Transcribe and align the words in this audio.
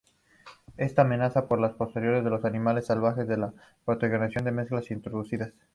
Está 0.77 1.03
amenazada 1.03 1.47
por 1.47 1.63
el 1.63 1.69
pastoreo 1.75 2.23
de 2.23 2.47
animales 2.47 2.87
salvajes 2.87 3.27
y 3.29 3.39
la 3.39 3.53
propagación 3.85 4.43
de 4.45 4.51
malezas 4.51 4.89
introducidas. 4.89 5.53